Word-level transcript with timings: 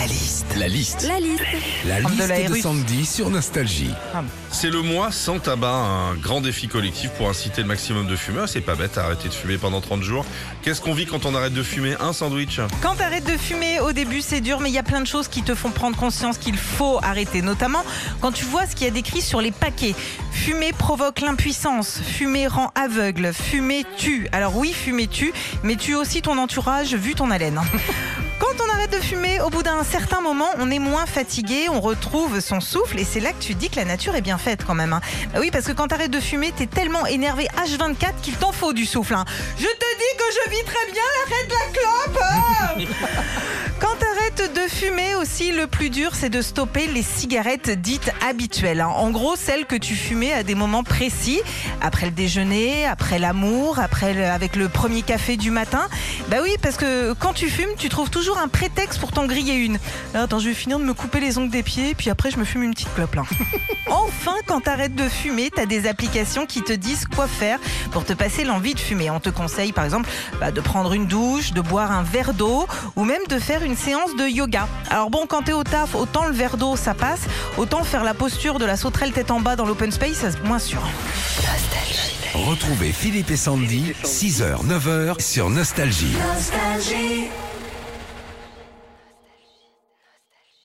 La 0.00 0.06
liste. 0.06 0.46
La 0.56 0.68
liste. 0.68 1.02
La 1.06 1.20
liste. 1.20 1.42
La 1.84 2.00
Comme 2.00 2.12
de 2.12 2.16
liste 2.16 2.28
la 2.30 2.48
de. 2.48 2.54
Sandy 2.54 3.04
sur 3.04 3.28
Nostalgie. 3.28 3.92
C'est 4.50 4.70
le 4.70 4.80
mois 4.80 5.12
sans 5.12 5.38
tabac, 5.38 5.68
un 5.68 6.14
grand 6.14 6.40
défi 6.40 6.68
collectif 6.68 7.10
pour 7.10 7.28
inciter 7.28 7.60
le 7.60 7.68
maximum 7.68 8.06
de 8.06 8.16
fumeurs. 8.16 8.48
C'est 8.48 8.62
pas 8.62 8.76
bête, 8.76 8.96
arrêter 8.96 9.28
de 9.28 9.34
fumer 9.34 9.58
pendant 9.58 9.82
30 9.82 10.02
jours. 10.02 10.24
Qu'est-ce 10.62 10.80
qu'on 10.80 10.94
vit 10.94 11.04
quand 11.04 11.26
on 11.26 11.34
arrête 11.34 11.52
de 11.52 11.62
fumer 11.62 11.96
Un 12.00 12.14
sandwich? 12.14 12.60
Quand 12.80 12.94
t'arrêtes 12.94 13.26
de 13.26 13.36
fumer, 13.36 13.80
au 13.80 13.92
début 13.92 14.22
c'est 14.22 14.40
dur, 14.40 14.60
mais 14.60 14.70
il 14.70 14.74
y 14.74 14.78
a 14.78 14.82
plein 14.82 15.02
de 15.02 15.06
choses 15.06 15.28
qui 15.28 15.42
te 15.42 15.54
font 15.54 15.70
prendre 15.70 15.98
conscience 15.98 16.38
qu'il 16.38 16.56
faut 16.56 16.98
arrêter. 17.02 17.42
Notamment 17.42 17.84
quand 18.22 18.32
tu 18.32 18.46
vois 18.46 18.66
ce 18.66 18.74
qu'il 18.74 18.86
y 18.86 18.90
a 18.90 18.94
décrit 18.94 19.20
sur 19.20 19.42
les 19.42 19.52
paquets. 19.52 19.94
Fumer 20.32 20.72
provoque 20.72 21.20
l'impuissance, 21.20 22.00
fumer 22.02 22.46
rend 22.46 22.72
aveugle, 22.74 23.34
fumer 23.34 23.84
tue. 23.98 24.28
Alors 24.32 24.56
oui, 24.56 24.72
fumer 24.72 25.08
tue, 25.08 25.34
mais 25.62 25.76
tue 25.76 25.94
aussi 25.94 26.22
ton 26.22 26.38
entourage 26.38 26.94
vu 26.94 27.14
ton 27.14 27.30
haleine. 27.30 27.60
On 28.62 28.72
arrête 28.74 28.90
de 28.92 28.98
fumer, 29.00 29.40
au 29.40 29.48
bout 29.50 29.62
d'un 29.62 29.82
certain 29.84 30.20
moment, 30.20 30.48
on 30.58 30.70
est 30.70 30.78
moins 30.78 31.06
fatigué, 31.06 31.68
on 31.70 31.80
retrouve 31.80 32.40
son 32.40 32.60
souffle 32.60 32.98
et 32.98 33.04
c'est 33.04 33.20
là 33.20 33.32
que 33.32 33.42
tu 33.42 33.54
dis 33.54 33.70
que 33.70 33.76
la 33.76 33.84
nature 33.84 34.14
est 34.14 34.20
bien 34.20 34.38
faite 34.38 34.60
quand 34.66 34.74
même. 34.74 34.92
hein. 34.92 35.00
Bah 35.32 35.38
oui, 35.40 35.50
parce 35.50 35.64
que 35.66 35.72
quand 35.72 35.88
t'arrêtes 35.88 36.10
de 36.10 36.20
fumer, 36.20 36.52
t'es 36.52 36.66
tellement 36.66 37.06
énervé 37.06 37.46
H24 37.64 38.20
qu'il 38.22 38.34
t'en 38.36 38.52
faut 38.52 38.72
du 38.72 38.86
souffle. 38.86 39.14
hein. 39.14 39.24
Je 39.58 39.64
te 39.64 39.68
dis 39.68 40.16
que 40.18 40.24
je 40.44 40.50
vis 40.50 40.64
très 40.64 40.92
bien, 40.92 41.02
arrête 41.26 41.48
la 41.50 41.78
clope. 41.78 42.22
Le 45.40 45.66
plus 45.66 45.88
dur, 45.90 46.10
c'est 46.14 46.28
de 46.28 46.42
stopper 46.42 46.86
les 46.86 47.02
cigarettes 47.02 47.70
dites 47.70 48.12
habituelles. 48.26 48.80
hein. 48.82 48.88
En 48.88 49.10
gros, 49.10 49.36
celles 49.36 49.64
que 49.66 49.74
tu 49.74 49.94
fumais 49.94 50.32
à 50.32 50.42
des 50.42 50.54
moments 50.54 50.82
précis, 50.84 51.40
après 51.80 52.06
le 52.06 52.12
déjeuner, 52.12 52.84
après 52.86 53.18
l'amour, 53.18 53.78
après 53.78 54.12
le- 54.14 54.24
avec 54.26 54.54
le 54.54 54.68
premier 54.68 55.00
café 55.02 55.36
du 55.38 55.50
matin. 55.50 55.88
Bah 56.28 56.38
oui, 56.42 56.50
parce 56.62 56.76
que 56.76 57.14
quand 57.14 57.32
tu 57.32 57.48
fumes, 57.48 57.70
tu 57.78 57.88
trouves 57.88 58.10
toujours 58.10 58.38
un 58.38 58.48
prétexte 58.48 59.00
pour 59.00 59.12
t'en 59.12 59.26
griller 59.26 59.54
une. 59.54 59.78
Là, 60.14 60.22
attends, 60.22 60.38
je 60.40 60.48
vais 60.48 60.54
finir 60.54 60.78
de 60.78 60.84
me 60.84 60.92
couper 60.94 61.20
les 61.20 61.36
ongles 61.38 61.50
des 61.50 61.62
pieds, 61.62 61.94
puis 61.94 62.10
après, 62.10 62.30
je 62.30 62.36
me 62.38 62.44
fume 62.44 62.62
une 62.62 62.72
petite 62.74 62.92
clope 62.94 63.14
là. 63.14 63.22
Enfin, 63.92 64.34
quand 64.46 64.60
t'arrêtes 64.60 64.94
de 64.94 65.08
fumer, 65.08 65.50
t'as 65.52 65.66
des 65.66 65.88
applications 65.88 66.46
qui 66.46 66.62
te 66.62 66.72
disent 66.72 67.06
quoi 67.12 67.26
faire 67.26 67.58
pour 67.90 68.04
te 68.04 68.12
passer 68.12 68.44
l'envie 68.44 68.74
de 68.74 68.78
fumer. 68.78 69.10
On 69.10 69.18
te 69.18 69.30
conseille, 69.30 69.72
par 69.72 69.84
exemple, 69.84 70.08
bah, 70.38 70.52
de 70.52 70.60
prendre 70.60 70.92
une 70.92 71.06
douche, 71.06 71.52
de 71.52 71.60
boire 71.60 71.90
un 71.90 72.04
verre 72.04 72.32
d'eau 72.32 72.68
ou 72.94 73.02
même 73.04 73.22
de 73.28 73.38
faire 73.40 73.64
une 73.64 73.76
séance 73.76 74.14
de 74.14 74.28
yoga. 74.28 74.68
Alors 74.90 75.10
bon, 75.10 75.26
quand 75.30 75.42
t'es 75.42 75.52
au 75.52 75.62
taf, 75.62 75.94
autant 75.94 76.26
le 76.26 76.32
verre 76.32 76.56
d'eau, 76.56 76.76
ça 76.76 76.92
passe, 76.92 77.20
autant 77.56 77.84
faire 77.84 78.04
la 78.04 78.14
posture 78.14 78.58
de 78.58 78.66
la 78.66 78.76
sauterelle 78.76 79.12
tête 79.12 79.30
en 79.30 79.40
bas 79.40 79.56
dans 79.56 79.64
l'open 79.64 79.92
space, 79.92 80.18
c'est 80.18 80.44
moins 80.44 80.58
sûr. 80.58 80.82
Retrouvez 82.34 82.92
Philippe 82.92 83.30
et 83.30 83.36
Sandy, 83.36 83.94
6h, 84.04 84.66
9h 84.66 85.20
sur 85.20 85.48
Nostalgie. 85.48 86.16
Nostalgie. 86.34 87.28